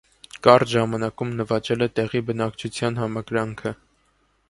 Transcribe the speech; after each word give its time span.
Կարճ 0.45 0.71
ժամանակից 0.75 1.35
նվաճել 1.43 1.87
է 1.89 1.91
տեղի 2.01 2.25
բնակչության 2.33 3.01
համակրանքը։ 3.05 3.79